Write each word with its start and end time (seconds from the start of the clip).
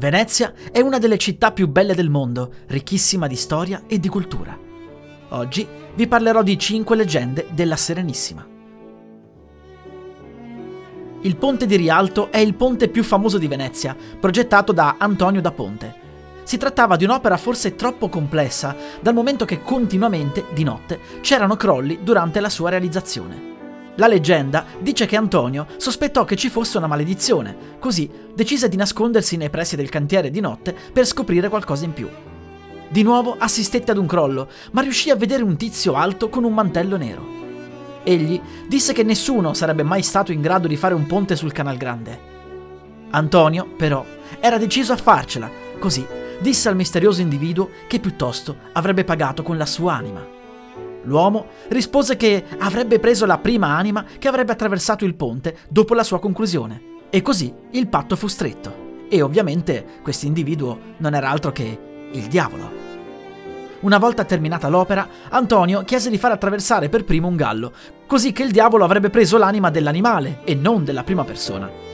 Venezia 0.00 0.54
è 0.72 0.80
una 0.80 0.96
delle 0.96 1.18
città 1.18 1.52
più 1.52 1.68
belle 1.68 1.94
del 1.94 2.08
mondo, 2.08 2.54
ricchissima 2.68 3.26
di 3.26 3.36
storia 3.36 3.82
e 3.86 4.00
di 4.00 4.08
cultura. 4.08 4.58
Oggi 5.28 5.68
vi 5.94 6.08
parlerò 6.08 6.42
di 6.42 6.58
5 6.58 6.96
leggende 6.96 7.48
della 7.50 7.76
Serenissima. 7.76 8.48
Il 11.20 11.36
ponte 11.36 11.66
di 11.66 11.76
Rialto 11.76 12.32
è 12.32 12.38
il 12.38 12.54
ponte 12.54 12.88
più 12.88 13.04
famoso 13.04 13.36
di 13.36 13.46
Venezia, 13.46 13.94
progettato 14.18 14.72
da 14.72 14.96
Antonio 14.98 15.42
da 15.42 15.52
Ponte. 15.52 15.94
Si 16.44 16.56
trattava 16.56 16.96
di 16.96 17.04
un'opera 17.04 17.36
forse 17.36 17.74
troppo 17.74 18.08
complessa, 18.08 18.74
dal 19.02 19.12
momento 19.12 19.44
che 19.44 19.60
continuamente, 19.60 20.46
di 20.54 20.64
notte, 20.64 20.98
c'erano 21.20 21.56
crolli 21.56 21.98
durante 22.02 22.40
la 22.40 22.48
sua 22.48 22.70
realizzazione. 22.70 23.59
La 24.00 24.06
leggenda 24.06 24.64
dice 24.78 25.04
che 25.04 25.14
Antonio 25.14 25.66
sospettò 25.76 26.24
che 26.24 26.34
ci 26.34 26.48
fosse 26.48 26.78
una 26.78 26.86
maledizione, 26.86 27.76
così 27.78 28.10
decise 28.34 28.70
di 28.70 28.76
nascondersi 28.76 29.36
nei 29.36 29.50
pressi 29.50 29.76
del 29.76 29.90
cantiere 29.90 30.30
di 30.30 30.40
notte 30.40 30.74
per 30.90 31.04
scoprire 31.04 31.50
qualcosa 31.50 31.84
in 31.84 31.92
più. 31.92 32.08
Di 32.88 33.02
nuovo 33.02 33.36
assistette 33.38 33.90
ad 33.90 33.98
un 33.98 34.06
crollo, 34.06 34.48
ma 34.70 34.80
riuscì 34.80 35.10
a 35.10 35.16
vedere 35.16 35.42
un 35.42 35.58
tizio 35.58 35.96
alto 35.96 36.30
con 36.30 36.44
un 36.44 36.54
mantello 36.54 36.96
nero. 36.96 37.22
Egli 38.02 38.40
disse 38.66 38.94
che 38.94 39.02
nessuno 39.02 39.52
sarebbe 39.52 39.82
mai 39.82 40.02
stato 40.02 40.32
in 40.32 40.40
grado 40.40 40.66
di 40.66 40.76
fare 40.76 40.94
un 40.94 41.06
ponte 41.06 41.36
sul 41.36 41.52
Canal 41.52 41.76
Grande. 41.76 42.18
Antonio, 43.10 43.66
però, 43.76 44.02
era 44.40 44.56
deciso 44.56 44.94
a 44.94 44.96
farcela, 44.96 45.50
così 45.78 46.06
disse 46.38 46.70
al 46.70 46.74
misterioso 46.74 47.20
individuo 47.20 47.68
che 47.86 48.00
piuttosto 48.00 48.56
avrebbe 48.72 49.04
pagato 49.04 49.42
con 49.42 49.58
la 49.58 49.66
sua 49.66 49.92
anima. 49.92 50.39
L'uomo 51.02 51.46
rispose 51.68 52.16
che 52.16 52.44
avrebbe 52.58 52.98
preso 52.98 53.26
la 53.26 53.38
prima 53.38 53.68
anima 53.68 54.04
che 54.18 54.28
avrebbe 54.28 54.52
attraversato 54.52 55.04
il 55.04 55.14
ponte 55.14 55.56
dopo 55.68 55.94
la 55.94 56.02
sua 56.02 56.20
conclusione. 56.20 56.88
E 57.10 57.22
così 57.22 57.52
il 57.72 57.88
patto 57.88 58.16
fu 58.16 58.26
stretto. 58.26 58.88
E 59.08 59.22
ovviamente 59.22 59.84
questo 60.02 60.26
individuo 60.26 60.78
non 60.98 61.14
era 61.14 61.30
altro 61.30 61.50
che 61.50 61.78
il 62.12 62.26
diavolo. 62.26 62.88
Una 63.80 63.98
volta 63.98 64.24
terminata 64.24 64.68
l'opera, 64.68 65.08
Antonio 65.30 65.82
chiese 65.84 66.10
di 66.10 66.18
far 66.18 66.32
attraversare 66.32 66.90
per 66.90 67.04
primo 67.04 67.28
un 67.28 67.36
gallo, 67.36 67.72
così 68.06 68.30
che 68.30 68.42
il 68.42 68.50
diavolo 68.50 68.84
avrebbe 68.84 69.08
preso 69.08 69.38
l'anima 69.38 69.70
dell'animale 69.70 70.40
e 70.44 70.54
non 70.54 70.84
della 70.84 71.02
prima 71.02 71.24
persona. 71.24 71.89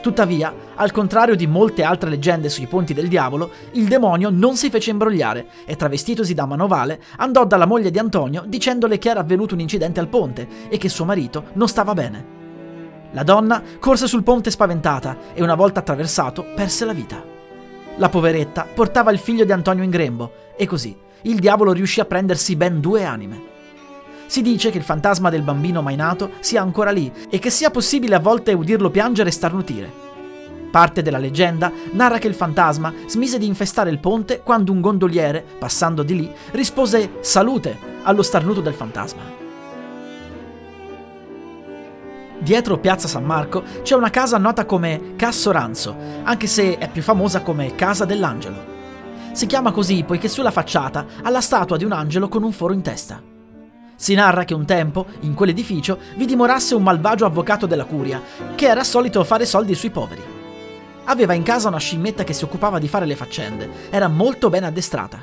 Tuttavia, 0.00 0.54
al 0.76 0.92
contrario 0.92 1.34
di 1.34 1.46
molte 1.46 1.82
altre 1.82 2.08
leggende 2.08 2.48
sui 2.48 2.66
ponti 2.66 2.94
del 2.94 3.08
diavolo, 3.08 3.50
il 3.72 3.86
demonio 3.86 4.30
non 4.30 4.56
si 4.56 4.70
fece 4.70 4.90
imbrogliare 4.90 5.46
e, 5.66 5.76
travestitosi 5.76 6.32
da 6.32 6.46
manovale, 6.46 7.02
andò 7.16 7.44
dalla 7.44 7.66
moglie 7.66 7.90
di 7.90 7.98
Antonio 7.98 8.44
dicendole 8.46 8.96
che 8.96 9.10
era 9.10 9.20
avvenuto 9.20 9.52
un 9.52 9.60
incidente 9.60 10.00
al 10.00 10.08
ponte 10.08 10.48
e 10.70 10.78
che 10.78 10.88
suo 10.88 11.04
marito 11.04 11.48
non 11.52 11.68
stava 11.68 11.92
bene. 11.92 12.38
La 13.12 13.24
donna 13.24 13.62
corse 13.78 14.06
sul 14.06 14.22
ponte 14.22 14.50
spaventata 14.50 15.16
e, 15.34 15.42
una 15.42 15.54
volta 15.54 15.80
attraversato, 15.80 16.46
perse 16.54 16.86
la 16.86 16.94
vita. 16.94 17.22
La 17.96 18.08
poveretta 18.08 18.66
portava 18.72 19.10
il 19.10 19.18
figlio 19.18 19.44
di 19.44 19.52
Antonio 19.52 19.84
in 19.84 19.90
grembo 19.90 20.32
e 20.56 20.66
così 20.66 20.96
il 21.22 21.38
diavolo 21.38 21.72
riuscì 21.72 22.00
a 22.00 22.06
prendersi 22.06 22.56
ben 22.56 22.80
due 22.80 23.04
anime. 23.04 23.49
Si 24.30 24.42
dice 24.42 24.70
che 24.70 24.78
il 24.78 24.84
fantasma 24.84 25.28
del 25.28 25.42
bambino 25.42 25.82
mai 25.82 25.96
nato 25.96 26.30
sia 26.38 26.62
ancora 26.62 26.92
lì 26.92 27.10
e 27.28 27.40
che 27.40 27.50
sia 27.50 27.72
possibile 27.72 28.14
a 28.14 28.20
volte 28.20 28.52
udirlo 28.52 28.88
piangere 28.88 29.28
e 29.28 29.32
starnutire. 29.32 29.92
Parte 30.70 31.02
della 31.02 31.18
leggenda 31.18 31.72
narra 31.94 32.18
che 32.18 32.28
il 32.28 32.34
fantasma 32.34 32.94
smise 33.08 33.38
di 33.38 33.46
infestare 33.46 33.90
il 33.90 33.98
ponte 33.98 34.42
quando 34.44 34.70
un 34.70 34.80
gondoliere, 34.80 35.44
passando 35.58 36.04
di 36.04 36.14
lì, 36.14 36.32
rispose 36.52 37.14
salute 37.18 37.76
allo 38.04 38.22
starnuto 38.22 38.60
del 38.60 38.74
fantasma. 38.74 39.22
Dietro 42.38 42.78
Piazza 42.78 43.08
San 43.08 43.24
Marco 43.24 43.64
c'è 43.82 43.96
una 43.96 44.10
casa 44.10 44.38
nota 44.38 44.64
come 44.64 45.14
Casso 45.16 45.50
Ranzo, 45.50 45.96
anche 46.22 46.46
se 46.46 46.78
è 46.78 46.88
più 46.88 47.02
famosa 47.02 47.42
come 47.42 47.74
Casa 47.74 48.04
dell'Angelo. 48.04 48.64
Si 49.32 49.46
chiama 49.46 49.72
così 49.72 50.04
poiché 50.04 50.28
sulla 50.28 50.52
facciata 50.52 51.04
ha 51.20 51.30
la 51.30 51.40
statua 51.40 51.76
di 51.76 51.84
un 51.84 51.90
angelo 51.90 52.28
con 52.28 52.44
un 52.44 52.52
foro 52.52 52.72
in 52.72 52.82
testa. 52.82 53.38
Si 54.00 54.14
narra 54.14 54.44
che 54.44 54.54
un 54.54 54.64
tempo, 54.64 55.04
in 55.20 55.34
quell'edificio, 55.34 55.98
vi 56.16 56.24
dimorasse 56.24 56.74
un 56.74 56.82
malvagio 56.82 57.26
avvocato 57.26 57.66
della 57.66 57.84
curia, 57.84 58.22
che 58.54 58.66
era 58.66 58.82
solito 58.82 59.22
fare 59.24 59.44
soldi 59.44 59.74
sui 59.74 59.90
poveri. 59.90 60.22
Aveva 61.04 61.34
in 61.34 61.42
casa 61.42 61.68
una 61.68 61.76
scimmetta 61.76 62.24
che 62.24 62.32
si 62.32 62.42
occupava 62.42 62.78
di 62.78 62.88
fare 62.88 63.04
le 63.04 63.14
faccende, 63.14 63.68
era 63.90 64.08
molto 64.08 64.48
ben 64.48 64.64
addestrata. 64.64 65.22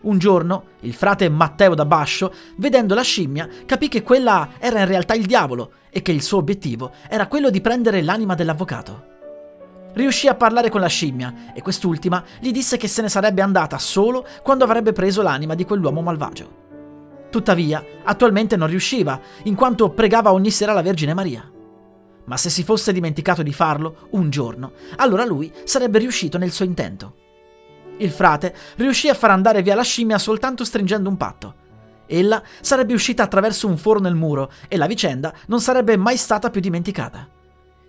Un 0.00 0.18
giorno, 0.18 0.64
il 0.80 0.94
frate 0.94 1.28
Matteo 1.28 1.76
da 1.76 1.84
Bascio, 1.84 2.34
vedendo 2.56 2.96
la 2.96 3.02
scimmia, 3.02 3.48
capì 3.66 3.86
che 3.86 4.02
quella 4.02 4.54
era 4.58 4.80
in 4.80 4.86
realtà 4.86 5.14
il 5.14 5.26
diavolo 5.26 5.70
e 5.88 6.02
che 6.02 6.10
il 6.10 6.22
suo 6.22 6.38
obiettivo 6.38 6.90
era 7.08 7.28
quello 7.28 7.50
di 7.50 7.60
prendere 7.60 8.02
l'anima 8.02 8.34
dell'avvocato. 8.34 9.10
Riuscì 9.92 10.26
a 10.26 10.34
parlare 10.34 10.70
con 10.70 10.80
la 10.80 10.88
scimmia 10.88 11.52
e 11.54 11.62
quest'ultima 11.62 12.24
gli 12.40 12.50
disse 12.50 12.76
che 12.76 12.88
se 12.88 13.00
ne 13.00 13.08
sarebbe 13.08 13.42
andata 13.42 13.78
solo 13.78 14.26
quando 14.42 14.64
avrebbe 14.64 14.90
preso 14.90 15.22
l'anima 15.22 15.54
di 15.54 15.64
quell'uomo 15.64 16.02
malvagio. 16.02 16.61
Tuttavia, 17.32 17.82
attualmente 18.02 18.58
non 18.58 18.68
riusciva, 18.68 19.18
in 19.44 19.54
quanto 19.54 19.88
pregava 19.88 20.34
ogni 20.34 20.50
sera 20.50 20.74
la 20.74 20.82
Vergine 20.82 21.14
Maria. 21.14 21.50
Ma 22.26 22.36
se 22.36 22.50
si 22.50 22.62
fosse 22.62 22.92
dimenticato 22.92 23.42
di 23.42 23.54
farlo, 23.54 24.08
un 24.10 24.28
giorno, 24.28 24.72
allora 24.96 25.24
lui 25.24 25.50
sarebbe 25.64 25.98
riuscito 25.98 26.36
nel 26.36 26.52
suo 26.52 26.66
intento. 26.66 27.14
Il 27.96 28.10
frate 28.10 28.54
riuscì 28.76 29.08
a 29.08 29.14
far 29.14 29.30
andare 29.30 29.62
via 29.62 29.74
la 29.74 29.82
scimmia 29.82 30.18
soltanto 30.18 30.62
stringendo 30.62 31.08
un 31.08 31.16
patto. 31.16 31.54
Ella 32.06 32.42
sarebbe 32.60 32.92
uscita 32.92 33.22
attraverso 33.22 33.66
un 33.66 33.78
foro 33.78 33.98
nel 33.98 34.14
muro 34.14 34.52
e 34.68 34.76
la 34.76 34.86
vicenda 34.86 35.32
non 35.46 35.62
sarebbe 35.62 35.96
mai 35.96 36.18
stata 36.18 36.50
più 36.50 36.60
dimenticata. 36.60 37.26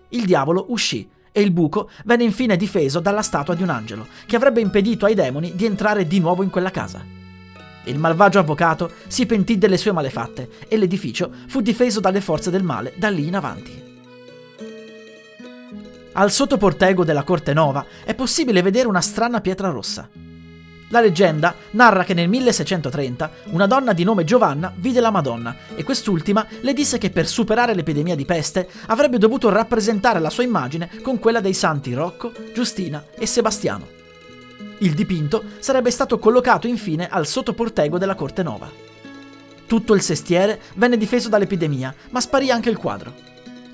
Il 0.08 0.24
diavolo 0.24 0.64
uscì 0.68 1.06
e 1.30 1.42
il 1.42 1.52
buco 1.52 1.90
venne 2.06 2.24
infine 2.24 2.56
difeso 2.56 2.98
dalla 2.98 3.20
statua 3.20 3.54
di 3.54 3.62
un 3.62 3.68
angelo, 3.68 4.06
che 4.24 4.36
avrebbe 4.36 4.62
impedito 4.62 5.04
ai 5.04 5.14
demoni 5.14 5.54
di 5.54 5.66
entrare 5.66 6.06
di 6.06 6.18
nuovo 6.18 6.42
in 6.42 6.48
quella 6.48 6.70
casa. 6.70 7.23
Il 7.84 7.98
malvagio 7.98 8.38
avvocato 8.38 8.92
si 9.06 9.26
pentì 9.26 9.58
delle 9.58 9.76
sue 9.76 9.92
malefatte 9.92 10.48
e 10.68 10.76
l'edificio 10.76 11.30
fu 11.48 11.60
difeso 11.60 12.00
dalle 12.00 12.20
forze 12.20 12.50
del 12.50 12.62
male 12.62 12.94
da 12.96 13.10
lì 13.10 13.26
in 13.26 13.36
avanti. 13.36 13.82
Al 16.16 16.30
sottoportego 16.30 17.04
della 17.04 17.24
Corte 17.24 17.52
Nova 17.52 17.84
è 18.04 18.14
possibile 18.14 18.62
vedere 18.62 18.86
una 18.86 19.00
strana 19.00 19.40
pietra 19.40 19.70
rossa. 19.70 20.08
La 20.88 21.00
leggenda 21.00 21.54
narra 21.70 22.04
che 22.04 22.14
nel 22.14 22.28
1630 22.28 23.30
una 23.46 23.66
donna 23.66 23.92
di 23.92 24.04
nome 24.04 24.22
Giovanna 24.22 24.72
vide 24.76 25.00
la 25.00 25.10
Madonna 25.10 25.56
e 25.74 25.82
quest'ultima 25.82 26.46
le 26.60 26.72
disse 26.72 26.98
che 26.98 27.10
per 27.10 27.26
superare 27.26 27.74
l'epidemia 27.74 28.14
di 28.14 28.24
peste 28.24 28.68
avrebbe 28.86 29.18
dovuto 29.18 29.48
rappresentare 29.48 30.20
la 30.20 30.30
sua 30.30 30.44
immagine 30.44 30.88
con 31.02 31.18
quella 31.18 31.40
dei 31.40 31.54
santi 31.54 31.92
Rocco, 31.94 32.32
Giustina 32.52 33.04
e 33.18 33.26
Sebastiano. 33.26 34.03
Il 34.84 34.92
dipinto 34.92 35.42
sarebbe 35.60 35.90
stato 35.90 36.18
collocato 36.18 36.66
infine 36.66 37.08
al 37.08 37.26
sottoportego 37.26 37.96
della 37.96 38.14
Corte 38.14 38.42
Nova. 38.42 38.70
Tutto 39.66 39.94
il 39.94 40.02
sestiere 40.02 40.60
venne 40.74 40.98
difeso 40.98 41.30
dall'epidemia, 41.30 41.94
ma 42.10 42.20
sparì 42.20 42.50
anche 42.50 42.68
il 42.68 42.76
quadro. 42.76 43.14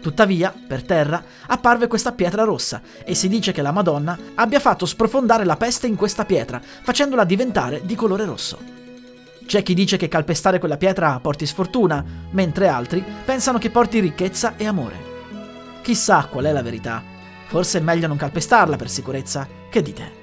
Tuttavia, 0.00 0.54
per 0.68 0.84
terra, 0.84 1.20
apparve 1.48 1.88
questa 1.88 2.12
pietra 2.12 2.44
rossa 2.44 2.80
e 3.04 3.16
si 3.16 3.26
dice 3.26 3.50
che 3.50 3.60
la 3.60 3.72
Madonna 3.72 4.16
abbia 4.36 4.60
fatto 4.60 4.86
sprofondare 4.86 5.44
la 5.44 5.56
peste 5.56 5.88
in 5.88 5.96
questa 5.96 6.24
pietra, 6.24 6.62
facendola 6.62 7.24
diventare 7.24 7.84
di 7.84 7.96
colore 7.96 8.24
rosso. 8.24 8.58
C'è 9.44 9.64
chi 9.64 9.74
dice 9.74 9.96
che 9.96 10.06
calpestare 10.06 10.60
quella 10.60 10.76
pietra 10.76 11.18
porti 11.18 11.44
sfortuna, 11.44 12.04
mentre 12.30 12.68
altri 12.68 13.04
pensano 13.24 13.58
che 13.58 13.70
porti 13.70 13.98
ricchezza 13.98 14.54
e 14.56 14.64
amore. 14.64 15.08
Chissà 15.82 16.28
qual 16.30 16.44
è 16.44 16.52
la 16.52 16.62
verità. 16.62 17.02
Forse 17.48 17.78
è 17.78 17.82
meglio 17.82 18.06
non 18.06 18.16
calpestarla 18.16 18.76
per 18.76 18.88
sicurezza. 18.88 19.48
Che 19.68 19.82
dite? 19.82 20.19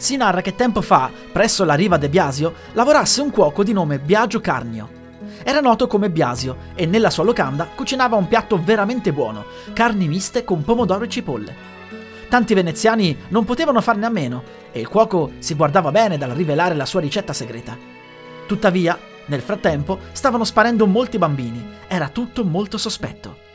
Si 0.00 0.16
narra 0.16 0.40
che 0.40 0.54
tempo 0.54 0.80
fa, 0.80 1.10
presso 1.30 1.62
la 1.62 1.74
riva 1.74 1.98
de 1.98 2.08
Biasio, 2.08 2.54
lavorasse 2.72 3.20
un 3.20 3.28
cuoco 3.28 3.62
di 3.62 3.74
nome 3.74 3.98
Biagio 3.98 4.40
Carnio. 4.40 4.88
Era 5.42 5.60
noto 5.60 5.86
come 5.88 6.08
Biasio 6.08 6.56
e 6.74 6.86
nella 6.86 7.10
sua 7.10 7.22
locanda 7.22 7.68
cucinava 7.74 8.16
un 8.16 8.26
piatto 8.26 8.58
veramente 8.64 9.12
buono, 9.12 9.44
carni 9.74 10.08
miste 10.08 10.42
con 10.42 10.64
pomodoro 10.64 11.04
e 11.04 11.08
cipolle. 11.10 11.54
Tanti 12.30 12.54
veneziani 12.54 13.14
non 13.28 13.44
potevano 13.44 13.82
farne 13.82 14.06
a 14.06 14.10
meno 14.10 14.42
e 14.72 14.80
il 14.80 14.88
cuoco 14.88 15.32
si 15.38 15.52
guardava 15.54 15.90
bene 15.90 16.16
dal 16.16 16.30
rivelare 16.30 16.74
la 16.74 16.86
sua 16.86 17.00
ricetta 17.00 17.34
segreta. 17.34 17.76
Tuttavia, 18.46 18.98
nel 19.26 19.42
frattempo 19.42 19.98
stavano 20.12 20.44
sparendo 20.44 20.86
molti 20.86 21.18
bambini, 21.18 21.62
era 21.86 22.08
tutto 22.08 22.42
molto 22.42 22.78
sospetto. 22.78 23.48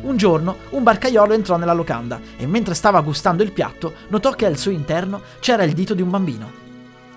Un 0.00 0.16
giorno 0.16 0.56
un 0.70 0.82
barcaiolo 0.82 1.34
entrò 1.34 1.56
nella 1.56 1.74
locanda 1.74 2.20
e 2.36 2.46
mentre 2.46 2.74
stava 2.74 3.00
gustando 3.02 3.42
il 3.42 3.52
piatto 3.52 3.92
notò 4.08 4.32
che 4.32 4.46
al 4.46 4.56
suo 4.56 4.70
interno 4.70 5.20
c'era 5.38 5.62
il 5.62 5.74
dito 5.74 5.94
di 5.94 6.02
un 6.02 6.10
bambino. 6.10 6.50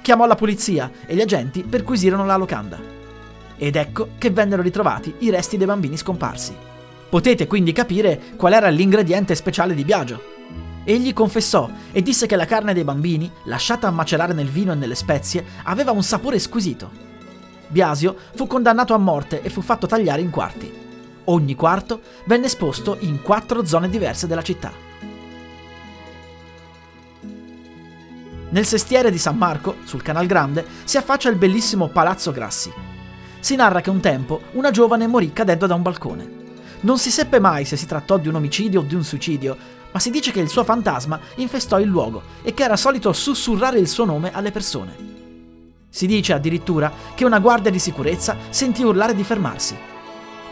Chiamò 0.02 0.28
la 0.28 0.36
polizia 0.36 0.92
e 1.06 1.16
gli 1.16 1.22
agenti 1.22 1.64
perquisirono 1.64 2.26
la 2.26 2.36
locanda. 2.36 2.78
Ed 3.58 3.76
ecco 3.76 4.10
che 4.18 4.30
vennero 4.30 4.62
ritrovati 4.62 5.16
i 5.20 5.30
resti 5.30 5.58
dei 5.58 5.66
bambini 5.66 5.98
scomparsi. 5.98 6.54
Potete 7.10 7.48
quindi 7.48 7.72
capire 7.72 8.20
qual 8.36 8.54
era 8.54 8.68
l'ingrediente 8.68 9.34
speciale 9.34 9.74
di 9.74 9.86
Biagio. 9.86 10.34
Egli 10.84 11.14
confessò 11.14 11.70
e 11.92 12.04
disse 12.04 12.28
che 12.28 12.36
la 12.36 12.46
carne 12.46 12.74
dei 12.74 12.84
bambini, 12.84 13.32
lasciata 13.46 13.88
a 13.88 13.92
macerare 13.92 14.34
nel 14.34 14.50
vino 14.50 14.74
e 14.74 14.76
nelle 14.76 14.96
spezie, 14.96 15.44
aveva 15.64 15.92
un 15.92 16.04
sapore 16.04 16.38
squisito. 16.38 16.92
Biasio 17.68 18.16
fu 18.36 18.46
condannato 18.46 18.94
a 18.94 19.00
morte 19.00 19.42
e 19.42 19.50
fu 19.50 19.62
fatto 19.62 19.88
tagliare 19.88 20.22
in 20.22 20.30
quarti. 20.30 20.85
Ogni 21.26 21.56
quarto 21.56 22.02
venne 22.26 22.46
esposto 22.46 22.98
in 23.00 23.22
quattro 23.22 23.66
zone 23.66 23.90
diverse 23.90 24.28
della 24.28 24.44
città. 24.44 24.72
Nel 28.50 28.66
sestiere 28.66 29.10
di 29.10 29.18
San 29.18 29.38
Marco, 29.38 29.78
sul 29.86 30.04
Canal 30.04 30.28
Grande, 30.28 30.66
si 30.84 30.98
affaccia 30.98 31.30
il 31.30 31.36
bellissimo 31.36 31.88
Palazzo 31.88 32.32
Grassi. 32.32 32.72
Si 33.40 33.56
narra 33.56 33.82
che 33.82 33.90
un 33.90 34.00
tempo 34.00 34.42
una 34.52 34.72
giovane 34.72 35.08
morì 35.08 35.34
cadendo 35.34 35.66
da 35.66 35.74
un 35.74 35.82
balcone. 35.82 36.44
Non 36.82 37.00
si 37.00 37.10
seppe 37.10 37.40
mai 37.40 37.66
se 37.66 37.76
si 37.76 37.88
trattò 37.88 38.18
di 38.18 38.28
un 38.28 38.36
omicidio 38.36 38.82
o 38.82 38.84
di 38.84 38.94
un 38.94 39.04
suicidio, 39.04 39.58
ma 39.92 40.00
si 40.00 40.12
dice 40.12 40.32
che 40.32 40.42
il 40.42 40.50
suo 40.50 40.64
fantasma 40.64 41.20
infestò 41.36 41.80
il 41.80 41.88
luogo 41.88 42.22
e 42.44 42.54
che 42.54 42.64
era 42.64 42.78
solito 42.78 43.12
sussurrare 43.14 43.80
il 43.80 43.88
suo 43.88 44.06
nome 44.06 44.32
alle 44.32 44.52
persone. 44.52 44.96
Si 45.90 46.06
dice 46.06 46.34
addirittura 46.34 46.92
che 47.16 47.26
una 47.26 47.40
guardia 47.40 47.72
di 47.72 47.80
sicurezza 47.80 48.38
sentì 48.50 48.84
urlare 48.84 49.16
di 49.16 49.24
fermarsi. 49.24 49.94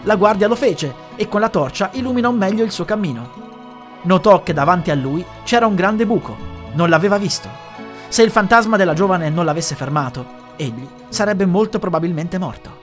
La 0.04 0.16
guardia 0.16 0.48
lo 0.48 0.56
fece 0.56 0.94
e 1.16 1.28
con 1.28 1.40
la 1.40 1.50
torcia 1.50 1.90
illuminò 1.94 2.32
meglio 2.32 2.64
il 2.64 2.72
suo 2.72 2.84
cammino. 2.86 3.52
Notò 4.04 4.44
che 4.44 4.52
davanti 4.52 4.92
a 4.92 4.96
lui 4.96 5.24
c'era 5.44 5.66
un 5.66 5.76
grande 5.76 6.06
buco. 6.06 6.36
Non 6.74 6.90
l'aveva 6.90 7.18
visto. 7.18 7.48
Se 8.10 8.22
il 8.22 8.32
fantasma 8.32 8.76
della 8.76 8.94
giovane 8.94 9.30
non 9.30 9.46
l'avesse 9.46 9.76
fermato, 9.76 10.26
egli 10.58 10.86
sarebbe 11.08 11.46
molto 11.46 11.80
probabilmente 11.80 12.38
morto. 12.38 12.83